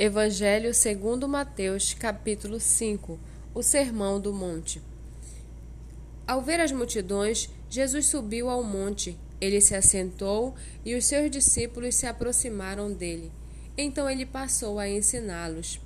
Evangelho 0.00 0.72
segundo 0.72 1.26
Mateus, 1.26 1.92
capítulo 1.92 2.60
5 2.60 3.18
O 3.52 3.64
Sermão 3.64 4.20
do 4.20 4.32
Monte 4.32 4.80
Ao 6.24 6.40
ver 6.40 6.60
as 6.60 6.70
multidões, 6.70 7.50
Jesus 7.68 8.06
subiu 8.06 8.48
ao 8.48 8.62
monte. 8.62 9.18
Ele 9.40 9.60
se 9.60 9.74
assentou 9.74 10.54
e 10.84 10.94
os 10.94 11.04
seus 11.04 11.28
discípulos 11.28 11.96
se 11.96 12.06
aproximaram 12.06 12.92
dele. 12.92 13.32
Então 13.76 14.08
ele 14.08 14.24
passou 14.24 14.78
a 14.78 14.88
ensiná-los. 14.88 15.80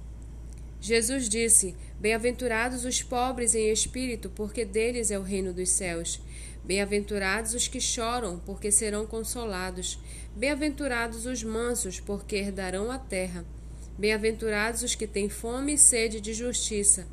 Jesus 0.79 1.27
disse: 1.27 1.75
Bem-aventurados 1.99 2.85
os 2.85 3.03
pobres 3.03 3.55
em 3.55 3.73
espírito, 3.73 4.29
porque 4.29 4.63
deles 4.63 5.11
é 5.11 5.19
o 5.19 5.23
reino 5.23 5.55
dos 5.55 5.71
céus. 5.71 6.21
Bem-aventurados 6.63 7.55
os 7.55 7.67
que 7.67 7.81
choram, 7.81 8.39
porque 8.41 8.71
serão 8.71 9.07
consolados. 9.07 9.99
Bem-aventurados 10.37 11.25
os 11.25 11.43
mansos, 11.43 11.99
porque 11.99 12.37
herdarão 12.37 12.91
a 12.91 12.99
terra. 12.99 13.43
Bem-aventurados 13.99 14.83
os 14.83 14.95
que 14.95 15.07
têm 15.07 15.29
fome 15.29 15.75
e 15.75 15.79
sede 15.79 16.21
de 16.21 16.33
justiça, 16.33 17.07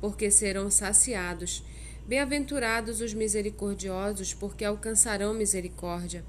porque 0.00 0.30
serão 0.30 0.70
saciados. 0.70 1.62
Bem-aventurados 2.06 3.00
os 3.00 3.14
misericordiosos, 3.14 4.34
porque 4.34 4.64
alcançarão 4.64 5.34
misericórdia. 5.34 6.24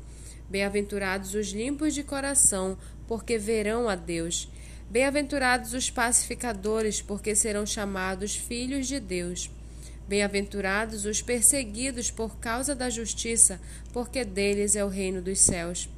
Bem-aventurados 0.50 1.34
os 1.34 1.52
limpos 1.52 1.94
de 1.94 2.04
coração, 2.04 2.78
porque 3.08 3.38
verão 3.38 3.88
a 3.90 3.96
Deus. 3.96 4.52
Bem-aventurados 4.90 5.74
os 5.74 5.90
pacificadores, 5.90 7.02
porque 7.02 7.34
serão 7.34 7.66
chamados 7.66 8.36
filhos 8.36 8.88
de 8.88 9.00
Deus. 9.00 9.50
Bem-aventurados 10.08 11.06
os 11.06 11.22
perseguidos 11.22 12.12
por 12.12 12.38
causa 12.38 12.76
da 12.76 12.90
justiça, 12.90 13.60
porque 13.94 14.26
deles 14.26 14.76
é 14.76 14.84
o 14.84 14.90
reino 14.90 15.22
dos 15.22 15.40
céus. 15.40 15.90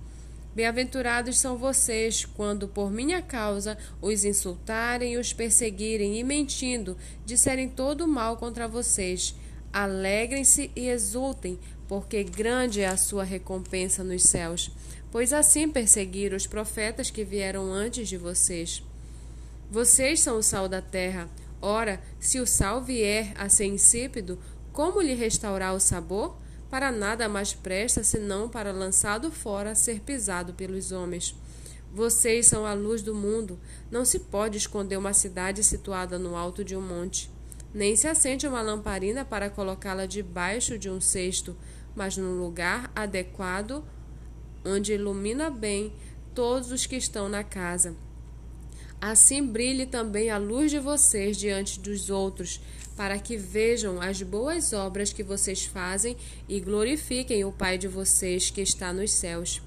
Bem-aventurados 0.55 1.37
são 1.37 1.57
vocês 1.57 2.23
quando 2.23 2.65
por 2.65 2.89
minha 2.89 3.21
causa 3.21 3.77
os 4.01 4.23
insultarem, 4.23 5.17
os 5.17 5.33
perseguirem 5.33 6.17
e 6.17 6.23
mentindo 6.23 6.95
disserem 7.25 7.67
todo 7.67 8.05
o 8.05 8.07
mal 8.07 8.37
contra 8.37 8.65
vocês. 8.65 9.35
Alegrem-se 9.73 10.71
e 10.73 10.87
exultem, 10.87 11.59
porque 11.89 12.23
grande 12.23 12.79
é 12.79 12.87
a 12.87 12.95
sua 12.95 13.25
recompensa 13.25 14.01
nos 14.01 14.23
céus. 14.23 14.71
Pois 15.11 15.33
assim 15.33 15.67
perseguiram 15.67 16.37
os 16.37 16.47
profetas 16.47 17.11
que 17.11 17.25
vieram 17.25 17.73
antes 17.73 18.07
de 18.07 18.15
vocês. 18.15 18.81
Vocês 19.69 20.21
são 20.21 20.37
o 20.37 20.43
sal 20.43 20.69
da 20.69 20.81
terra. 20.81 21.29
Ora, 21.61 22.01
se 22.17 22.39
o 22.39 22.47
sal 22.47 22.81
vier 22.81 23.33
a 23.35 23.49
ser 23.49 23.65
insípido, 23.65 24.39
como 24.71 25.01
lhe 25.01 25.15
restaurar 25.15 25.75
o 25.75 25.81
sabor? 25.81 26.37
Para 26.69 26.91
nada 26.91 27.29
mais 27.29 27.53
presta 27.53 28.03
senão 28.03 28.49
para 28.49 28.71
lançado 28.71 29.31
fora 29.31 29.75
ser 29.75 30.01
pisado 30.01 30.53
pelos 30.53 30.91
homens. 30.91 31.35
Vocês 31.93 32.47
são 32.47 32.65
a 32.65 32.73
luz 32.73 33.01
do 33.01 33.15
mundo. 33.15 33.57
Não 33.89 34.03
se 34.03 34.19
pode 34.19 34.57
esconder 34.57 34.97
uma 34.97 35.13
cidade 35.13 35.63
situada 35.63 36.19
no 36.19 36.35
alto 36.35 36.63
de 36.63 36.75
um 36.75 36.81
monte. 36.81 37.31
Nem 37.73 37.95
se 37.95 38.07
acende 38.07 38.47
uma 38.47 38.61
lamparina 38.61 39.23
para 39.23 39.49
colocá-la 39.49 40.05
debaixo 40.05 40.77
de 40.77 40.89
um 40.89 40.99
cesto, 40.99 41.55
mas 41.95 42.17
num 42.17 42.37
lugar 42.39 42.91
adequado 42.95 43.83
onde 44.65 44.93
ilumina 44.93 45.49
bem 45.49 45.93
todos 46.33 46.71
os 46.71 46.85
que 46.85 46.95
estão 46.95 47.29
na 47.29 47.43
casa. 47.43 47.95
Assim 49.01 49.45
brilhe 49.45 49.85
também 49.85 50.29
a 50.29 50.37
luz 50.37 50.71
de 50.71 50.79
vocês 50.79 51.37
diante 51.37 51.79
dos 51.79 52.09
outros, 52.09 52.59
para 52.95 53.19
que 53.19 53.37
vejam 53.37 54.01
as 54.01 54.21
boas 54.21 54.73
obras 54.73 55.11
que 55.11 55.21
vocês 55.21 55.65
fazem 55.65 56.15
e 56.47 56.59
glorifiquem 56.59 57.43
o 57.43 57.51
Pai 57.51 57.77
de 57.77 57.87
vocês 57.87 58.49
que 58.49 58.61
está 58.61 58.93
nos 58.93 59.11
céus. 59.11 59.61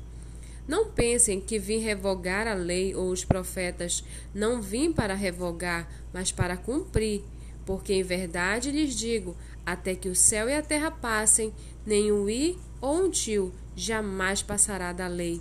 Não 0.67 0.91
pensem 0.91 1.41
que 1.41 1.59
vim 1.59 1.79
revogar 1.79 2.47
a 2.47 2.53
lei 2.53 2.95
ou 2.95 3.11
os 3.11 3.25
profetas. 3.25 4.05
Não 4.35 4.61
vim 4.61 4.93
para 4.93 5.15
revogar, 5.15 5.89
mas 6.13 6.31
para 6.31 6.59
cumprir. 6.59 7.23
Porque 7.65 7.95
em 7.95 8.03
verdade 8.03 8.71
lhes 8.71 8.95
digo: 8.95 9.35
até 9.65 9.95
que 9.95 10.09
o 10.09 10.15
céu 10.15 10.49
e 10.49 10.55
a 10.55 10.63
terra 10.63 10.91
passem, 10.91 11.55
nem 11.87 12.13
um 12.13 12.29
i 12.29 12.59
ou 12.81 13.05
um 13.05 13.11
tio 13.11 13.53
jamais 13.75 14.43
passará 14.43 14.93
da 14.93 15.07
lei, 15.07 15.41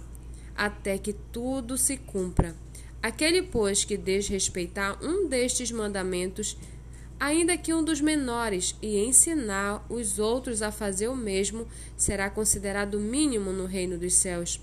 até 0.56 0.98
que 0.98 1.12
tudo 1.12 1.78
se 1.78 1.98
cumpra. 1.98 2.56
Aquele, 3.02 3.44
pois, 3.44 3.84
que 3.84 3.96
desrespeitar 3.96 4.98
um 5.04 5.28
destes 5.28 5.72
mandamentos, 5.72 6.58
ainda 7.20 7.58
que 7.58 7.74
um 7.74 7.84
dos 7.84 8.02
menores, 8.02 8.76
e 8.82 8.98
ensinar 8.98 9.86
os 9.90 10.20
outros 10.20 10.62
a 10.62 10.72
fazer 10.72 11.08
o 11.08 11.16
mesmo, 11.16 11.68
será 11.96 12.30
considerado 12.30 13.00
mínimo 13.00 13.52
no 13.52 13.66
reino 13.66 13.98
dos 13.98 14.14
céus. 14.14 14.60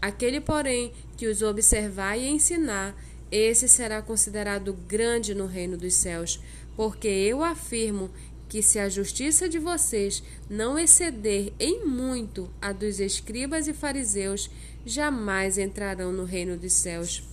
Aquele, 0.00 0.40
porém, 0.40 0.92
que 1.16 1.26
os 1.26 1.42
observar 1.42 2.16
e 2.16 2.28
ensinar, 2.28 2.94
esse 3.30 3.68
será 3.68 4.02
considerado 4.02 4.72
grande 4.72 5.34
no 5.34 5.46
reino 5.46 5.76
dos 5.76 5.94
céus, 5.94 6.40
porque 6.76 7.08
eu 7.08 7.44
afirmo 7.44 8.10
que 8.48 8.62
se 8.62 8.80
a 8.80 8.88
justiça 8.88 9.48
de 9.48 9.58
vocês 9.58 10.22
não 10.48 10.76
exceder 10.76 11.52
em 11.58 11.84
muito 11.84 12.50
a 12.60 12.72
dos 12.72 12.98
escribas 12.98 13.68
e 13.68 13.72
fariseus, 13.72 14.50
jamais 14.84 15.56
entrarão 15.56 16.12
no 16.12 16.24
reino 16.24 16.56
dos 16.56 16.72
céus. 16.72 17.29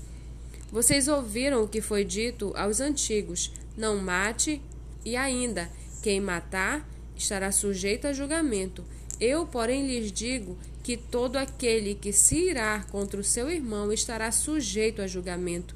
Vocês 0.72 1.08
ouviram 1.08 1.64
o 1.64 1.68
que 1.68 1.82
foi 1.82 2.04
dito 2.04 2.52
aos 2.56 2.82
antigos: 2.82 3.52
não 3.78 3.98
mate, 3.98 4.62
e 5.06 5.16
ainda, 5.16 5.70
quem 6.04 6.20
matar 6.20 6.88
estará 7.16 7.52
sujeito 7.52 8.06
a 8.08 8.14
julgamento. 8.14 8.84
Eu, 9.20 9.48
porém, 9.48 9.88
lhes 9.88 10.12
digo 10.12 10.58
que 10.84 10.96
todo 10.96 11.38
aquele 11.38 11.96
que 11.96 12.14
se 12.14 12.50
irá 12.50 12.86
contra 12.92 13.20
o 13.20 13.24
seu 13.24 13.50
irmão 13.50 13.92
estará 13.92 14.32
sujeito 14.32 15.02
a 15.02 15.08
julgamento. 15.08 15.76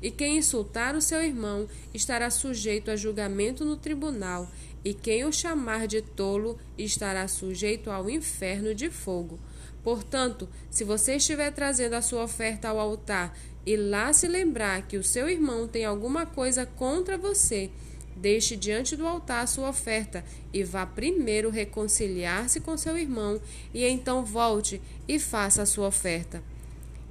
E 0.00 0.10
quem 0.10 0.38
insultar 0.38 0.96
o 0.96 1.00
seu 1.00 1.22
irmão 1.22 1.68
estará 1.94 2.28
sujeito 2.30 2.90
a 2.90 2.96
julgamento 2.96 3.64
no 3.64 3.76
tribunal, 3.76 4.50
e 4.84 4.94
quem 4.94 5.24
o 5.24 5.32
chamar 5.32 5.86
de 5.86 6.02
tolo 6.02 6.58
estará 6.76 7.28
sujeito 7.28 7.90
ao 7.90 8.10
inferno 8.10 8.74
de 8.74 8.90
fogo. 8.90 9.38
Portanto, 9.82 10.48
se 10.70 10.84
você 10.84 11.16
estiver 11.16 11.50
trazendo 11.52 11.94
a 11.94 12.02
sua 12.02 12.22
oferta 12.24 12.68
ao 12.68 12.78
altar 12.78 13.36
e 13.66 13.76
lá 13.76 14.12
se 14.12 14.28
lembrar 14.28 14.86
que 14.86 14.96
o 14.96 15.04
seu 15.04 15.28
irmão 15.28 15.66
tem 15.66 15.84
alguma 15.84 16.24
coisa 16.24 16.64
contra 16.64 17.18
você, 17.18 17.70
deixe 18.16 18.56
diante 18.56 18.96
do 18.96 19.06
altar 19.06 19.42
a 19.42 19.46
sua 19.46 19.68
oferta 19.68 20.24
e 20.52 20.62
vá 20.62 20.86
primeiro 20.86 21.50
reconciliar-se 21.50 22.60
com 22.60 22.76
seu 22.76 22.96
irmão 22.96 23.40
e 23.74 23.84
então 23.84 24.24
volte 24.24 24.80
e 25.08 25.18
faça 25.18 25.62
a 25.62 25.66
sua 25.66 25.88
oferta. 25.88 26.42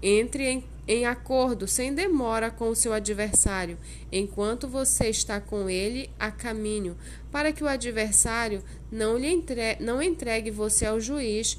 Entre 0.01 0.45
em, 0.45 0.63
em 0.88 1.05
acordo 1.05 1.67
sem 1.67 1.93
demora 1.93 2.49
com 2.49 2.69
o 2.69 2.75
seu 2.75 2.93
adversário, 2.93 3.77
enquanto 4.11 4.67
você 4.67 5.09
está 5.09 5.39
com 5.39 5.69
ele 5.69 6.09
a 6.19 6.31
caminho, 6.31 6.97
para 7.31 7.51
que 7.51 7.63
o 7.63 7.67
adversário 7.67 8.63
não 8.91 9.17
lhe 9.17 9.27
entre, 9.27 9.75
não 9.79 10.01
entregue 10.01 10.49
você 10.49 10.85
ao 10.85 10.99
juiz 10.99 11.57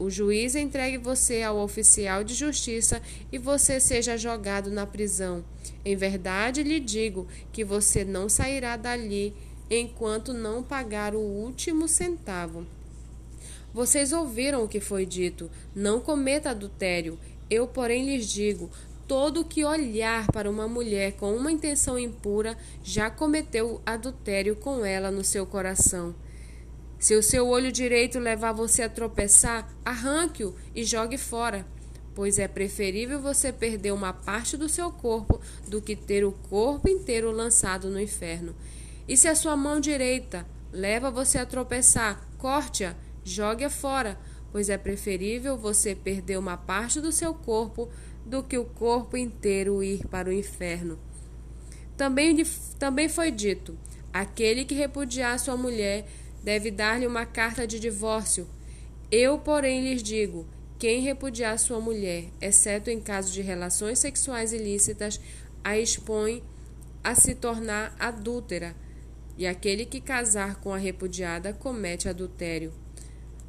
o 0.00 0.08
juiz 0.08 0.54
entregue 0.54 0.96
você 0.96 1.42
ao 1.42 1.58
oficial 1.58 2.24
de 2.24 2.32
justiça 2.32 3.02
e 3.30 3.36
você 3.36 3.78
seja 3.78 4.16
jogado 4.16 4.70
na 4.70 4.86
prisão. 4.86 5.44
Em 5.84 5.94
verdade 5.94 6.62
lhe 6.62 6.80
digo 6.80 7.28
que 7.52 7.62
você 7.62 8.02
não 8.02 8.26
sairá 8.26 8.78
dali 8.78 9.34
enquanto 9.70 10.32
não 10.32 10.62
pagar 10.62 11.14
o 11.14 11.20
último 11.20 11.86
centavo. 11.86 12.66
Vocês 13.74 14.10
ouviram 14.10 14.64
o 14.64 14.68
que 14.68 14.80
foi 14.80 15.04
dito: 15.04 15.50
não 15.76 16.00
cometa 16.00 16.50
adultério. 16.50 17.18
Eu, 17.50 17.66
porém, 17.66 18.06
lhes 18.06 18.26
digo: 18.26 18.70
todo 19.06 19.44
que 19.44 19.64
olhar 19.64 20.26
para 20.32 20.50
uma 20.50 20.66
mulher 20.66 21.12
com 21.12 21.36
uma 21.36 21.52
intenção 21.52 21.98
impura 21.98 22.56
já 22.82 23.10
cometeu 23.10 23.82
adultério 23.84 24.56
com 24.56 24.82
ela 24.82 25.10
no 25.10 25.22
seu 25.22 25.44
coração. 25.44 26.14
Se 27.00 27.16
o 27.16 27.22
seu 27.22 27.48
olho 27.48 27.72
direito 27.72 28.18
levar 28.18 28.52
você 28.52 28.82
a 28.82 28.88
tropeçar, 28.88 29.66
arranque-o 29.82 30.54
e 30.74 30.84
jogue 30.84 31.16
fora, 31.16 31.66
pois 32.14 32.38
é 32.38 32.46
preferível 32.46 33.18
você 33.18 33.50
perder 33.50 33.92
uma 33.92 34.12
parte 34.12 34.54
do 34.54 34.68
seu 34.68 34.92
corpo 34.92 35.40
do 35.66 35.80
que 35.80 35.96
ter 35.96 36.26
o 36.26 36.32
corpo 36.32 36.90
inteiro 36.90 37.30
lançado 37.30 37.88
no 37.88 37.98
inferno. 37.98 38.54
E 39.08 39.16
se 39.16 39.28
a 39.28 39.34
sua 39.34 39.56
mão 39.56 39.80
direita 39.80 40.46
leva 40.70 41.10
você 41.10 41.38
a 41.38 41.46
tropeçar, 41.46 42.28
corte-a, 42.36 42.94
jogue-a 43.24 43.70
fora, 43.70 44.20
pois 44.52 44.68
é 44.68 44.76
preferível 44.76 45.56
você 45.56 45.94
perder 45.94 46.38
uma 46.38 46.58
parte 46.58 47.00
do 47.00 47.10
seu 47.10 47.32
corpo 47.32 47.88
do 48.26 48.42
que 48.42 48.58
o 48.58 48.64
corpo 48.66 49.16
inteiro 49.16 49.82
ir 49.82 50.06
para 50.06 50.28
o 50.28 50.32
inferno. 50.32 50.98
Também, 51.96 52.36
também 52.78 53.08
foi 53.08 53.30
dito: 53.30 53.74
aquele 54.12 54.66
que 54.66 54.74
repudiar 54.74 55.38
sua 55.38 55.56
mulher 55.56 56.06
deve 56.42 56.70
dar-lhe 56.70 57.06
uma 57.06 57.26
carta 57.26 57.66
de 57.66 57.78
divórcio. 57.78 58.48
Eu, 59.10 59.38
porém, 59.38 59.82
lhes 59.82 60.02
digo: 60.02 60.46
quem 60.78 61.00
repudiar 61.00 61.58
sua 61.58 61.80
mulher, 61.80 62.24
exceto 62.40 62.90
em 62.90 63.00
caso 63.00 63.32
de 63.32 63.42
relações 63.42 63.98
sexuais 63.98 64.52
ilícitas, 64.52 65.20
a 65.62 65.78
expõe 65.78 66.42
a 67.02 67.14
se 67.14 67.34
tornar 67.34 67.94
adúltera, 67.98 68.74
e 69.36 69.46
aquele 69.46 69.84
que 69.84 70.00
casar 70.00 70.56
com 70.56 70.72
a 70.72 70.78
repudiada 70.78 71.52
comete 71.52 72.08
adultério. 72.08 72.72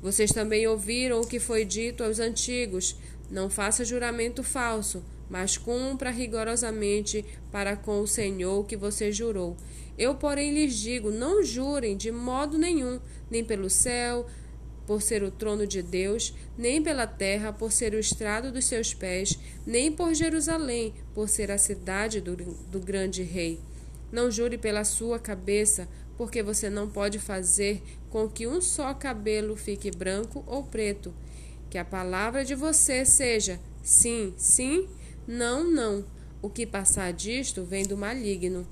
Vocês 0.01 0.31
também 0.31 0.67
ouviram 0.67 1.21
o 1.21 1.27
que 1.27 1.39
foi 1.39 1.63
dito 1.63 2.03
aos 2.03 2.19
antigos: 2.19 2.97
não 3.29 3.49
faça 3.49 3.85
juramento 3.85 4.43
falso, 4.43 5.03
mas 5.31 5.57
cumpra 5.57 6.11
rigorosamente 6.11 7.23
para 7.49 7.77
com 7.77 8.01
o 8.01 8.07
Senhor 8.07 8.65
que 8.65 8.75
você 8.75 9.13
jurou. 9.13 9.55
Eu, 9.97 10.13
porém, 10.15 10.53
lhes 10.53 10.75
digo: 10.75 11.09
não 11.09 11.41
jurem 11.41 11.95
de 11.95 12.11
modo 12.11 12.57
nenhum, 12.57 12.99
nem 13.29 13.41
pelo 13.41 13.69
céu, 13.69 14.27
por 14.85 15.01
ser 15.01 15.23
o 15.23 15.31
trono 15.31 15.65
de 15.65 15.81
Deus, 15.81 16.35
nem 16.57 16.83
pela 16.83 17.07
terra, 17.07 17.53
por 17.53 17.71
ser 17.71 17.93
o 17.93 17.99
estrado 17.99 18.51
dos 18.51 18.65
seus 18.65 18.93
pés, 18.93 19.39
nem 19.65 19.89
por 19.89 20.13
Jerusalém, 20.13 20.93
por 21.13 21.29
ser 21.29 21.49
a 21.49 21.57
cidade 21.57 22.19
do, 22.19 22.35
do 22.35 22.79
grande 22.81 23.23
rei. 23.23 23.61
Não 24.11 24.29
jure 24.29 24.57
pela 24.57 24.83
sua 24.83 25.17
cabeça, 25.17 25.87
porque 26.17 26.43
você 26.43 26.69
não 26.69 26.89
pode 26.89 27.19
fazer 27.19 27.81
com 28.09 28.27
que 28.27 28.45
um 28.45 28.59
só 28.59 28.93
cabelo 28.93 29.55
fique 29.55 29.89
branco 29.91 30.43
ou 30.45 30.63
preto. 30.63 31.13
Que 31.69 31.77
a 31.77 31.85
palavra 31.85 32.43
de 32.43 32.53
você 32.53 33.05
seja 33.05 33.61
sim, 33.81 34.33
sim, 34.35 34.89
não, 35.31 35.63
não. 35.63 36.03
O 36.41 36.49
que 36.49 36.65
passar 36.65 37.13
disto 37.13 37.63
vem 37.63 37.85
do 37.85 37.95
maligno. 37.95 38.67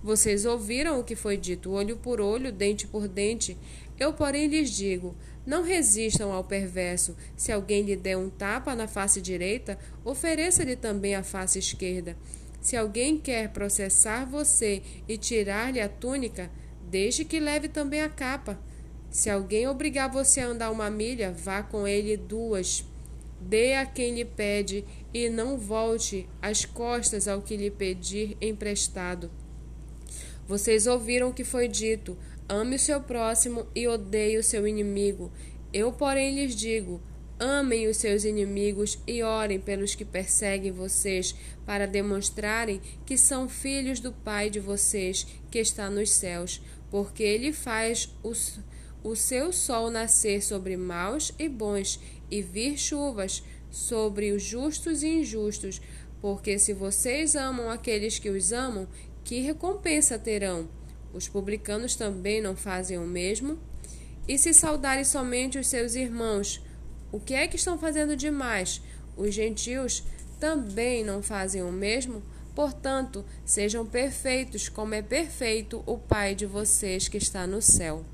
Vocês 0.00 0.44
ouviram 0.44 1.00
o 1.00 1.02
que 1.02 1.16
foi 1.16 1.36
dito, 1.36 1.72
olho 1.72 1.96
por 1.96 2.20
olho, 2.20 2.52
dente 2.52 2.86
por 2.86 3.08
dente. 3.08 3.58
Eu, 3.98 4.12
porém, 4.12 4.46
lhes 4.46 4.70
digo: 4.70 5.16
não 5.44 5.64
resistam 5.64 6.30
ao 6.30 6.44
perverso. 6.44 7.16
Se 7.36 7.50
alguém 7.50 7.82
lhe 7.82 7.96
der 7.96 8.16
um 8.16 8.30
tapa 8.30 8.76
na 8.76 8.86
face 8.86 9.20
direita, 9.20 9.76
ofereça-lhe 10.04 10.76
também 10.76 11.16
a 11.16 11.24
face 11.24 11.58
esquerda. 11.58 12.16
Se 12.60 12.76
alguém 12.76 13.18
quer 13.18 13.48
processar 13.48 14.24
você 14.24 14.82
e 15.08 15.18
tirar-lhe 15.18 15.80
a 15.80 15.88
túnica, 15.88 16.48
deixe 16.88 17.24
que 17.24 17.40
leve 17.40 17.66
também 17.66 18.02
a 18.02 18.08
capa. 18.08 18.56
Se 19.10 19.28
alguém 19.28 19.66
obrigar 19.66 20.08
você 20.08 20.40
a 20.40 20.46
andar 20.46 20.70
uma 20.70 20.88
milha, 20.88 21.32
vá 21.32 21.60
com 21.60 21.88
ele 21.88 22.16
duas. 22.16 22.84
Dê 23.40 23.74
a 23.74 23.84
quem 23.84 24.14
lhe 24.14 24.24
pede 24.24 24.84
e 25.14 25.30
não 25.30 25.56
volte 25.56 26.28
as 26.42 26.64
costas 26.64 27.28
ao 27.28 27.40
que 27.40 27.56
lhe 27.56 27.70
pedir 27.70 28.36
emprestado. 28.40 29.30
Vocês 30.46 30.88
ouviram 30.88 31.28
o 31.28 31.32
que 31.32 31.44
foi 31.44 31.68
dito: 31.68 32.18
ame 32.48 32.74
o 32.74 32.78
seu 32.78 33.00
próximo 33.00 33.66
e 33.74 33.86
odeie 33.86 34.36
o 34.36 34.42
seu 34.42 34.66
inimigo. 34.66 35.32
Eu, 35.72 35.92
porém, 35.92 36.34
lhes 36.34 36.56
digo: 36.56 37.00
amem 37.38 37.86
os 37.86 37.96
seus 37.96 38.24
inimigos 38.24 38.98
e 39.06 39.22
orem 39.22 39.60
pelos 39.60 39.94
que 39.94 40.04
perseguem 40.04 40.72
vocês, 40.72 41.34
para 41.64 41.86
demonstrarem 41.86 42.80
que 43.06 43.16
são 43.16 43.48
filhos 43.48 44.00
do 44.00 44.12
Pai 44.12 44.50
de 44.50 44.58
vocês, 44.58 45.26
que 45.50 45.60
está 45.60 45.88
nos 45.88 46.10
céus, 46.10 46.60
porque 46.90 47.22
ele 47.22 47.52
faz 47.52 48.14
os 48.22 48.58
o 49.04 49.14
seu 49.14 49.52
sol 49.52 49.90
nascer 49.90 50.42
sobre 50.42 50.78
maus 50.78 51.30
e 51.38 51.46
bons, 51.46 52.00
e 52.30 52.40
vir 52.40 52.78
chuvas 52.78 53.42
sobre 53.74 54.30
os 54.30 54.42
justos 54.42 55.02
e 55.02 55.08
injustos. 55.08 55.82
Porque 56.20 56.58
se 56.58 56.72
vocês 56.72 57.34
amam 57.34 57.68
aqueles 57.68 58.18
que 58.18 58.30
os 58.30 58.52
amam, 58.52 58.88
que 59.24 59.40
recompensa 59.40 60.18
terão? 60.18 60.68
Os 61.12 61.28
publicanos 61.28 61.96
também 61.96 62.40
não 62.40 62.56
fazem 62.56 62.96
o 62.98 63.06
mesmo? 63.06 63.58
E 64.26 64.38
se 64.38 64.54
saudarem 64.54 65.04
somente 65.04 65.58
os 65.58 65.66
seus 65.66 65.94
irmãos, 65.94 66.62
o 67.12 67.20
que 67.20 67.34
é 67.34 67.46
que 67.46 67.56
estão 67.56 67.76
fazendo 67.76 68.16
demais? 68.16 68.80
Os 69.16 69.34
gentios 69.34 70.02
também 70.40 71.04
não 71.04 71.22
fazem 71.22 71.62
o 71.62 71.70
mesmo? 71.70 72.22
Portanto, 72.54 73.24
sejam 73.44 73.84
perfeitos, 73.84 74.68
como 74.68 74.94
é 74.94 75.02
perfeito 75.02 75.82
o 75.84 75.98
Pai 75.98 76.34
de 76.34 76.46
vocês 76.46 77.08
que 77.08 77.18
está 77.18 77.46
no 77.46 77.60
céu. 77.60 78.04